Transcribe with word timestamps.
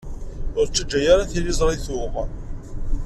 Ur 0.59 0.65
ttaǧǧa 0.67 1.07
ara 1.13 1.29
tiliẓri 1.31 1.77
tuɣ. 1.85 2.13